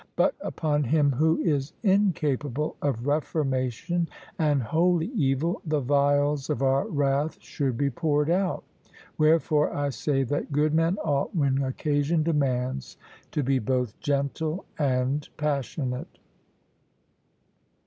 [0.15, 6.87] But upon him who is incapable of reformation and wholly evil, the vials of our
[6.87, 8.63] wrath should be poured out;
[9.19, 12.97] wherefore I say that good men ought, when occasion demands,
[13.29, 16.17] to be both gentle and passionate.